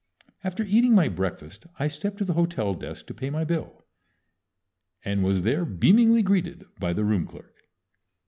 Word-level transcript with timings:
After 0.43 0.63
eating 0.63 0.95
my 0.95 1.09
breakfast 1.09 1.67
I 1.77 1.87
stepped 1.87 2.17
to 2.17 2.25
the 2.25 2.33
hotel 2.33 2.73
desk 2.73 3.05
to 3.05 3.13
pay 3.13 3.29
my 3.29 3.43
bill, 3.43 3.85
and 5.05 5.23
was 5.23 5.43
there 5.43 5.63
beamingly 5.63 6.23
greeted 6.23 6.65
by 6.79 6.91
the 6.91 7.05
room 7.05 7.27
clerk. 7.27 7.55